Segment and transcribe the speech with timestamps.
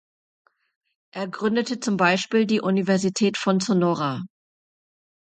[1.13, 4.23] Er gründete zum Beispiel die Universität von Sonora.